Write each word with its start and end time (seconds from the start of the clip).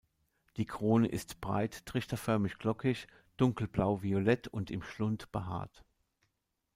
Die 0.57 0.65
Krone 0.65 1.07
ist 1.07 1.41
breit 1.41 1.85
trichterförmig-glockig, 1.85 3.05
dunkel 3.37 3.67
blauviolett 3.67 4.47
und 4.47 4.71
im 4.71 4.81
Schlund 4.81 5.31
behaart. 5.31 5.85